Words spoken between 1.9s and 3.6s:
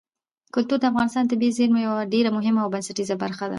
ډېره مهمه او بنسټیزه برخه ده.